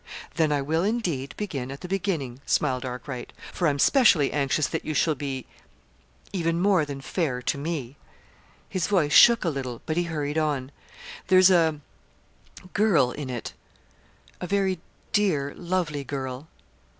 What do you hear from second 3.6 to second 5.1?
I'm specially anxious that you